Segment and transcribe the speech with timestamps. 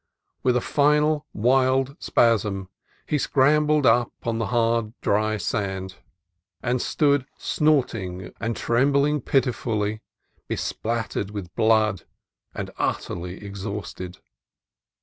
[0.41, 2.69] With a final wild spasm
[3.05, 5.97] he scrambled up on to the dry, hard sand,
[6.63, 10.01] and stood snorting and trembling pitifully,
[10.47, 12.05] bespattered with blood
[12.55, 14.17] and ut terly exhausted.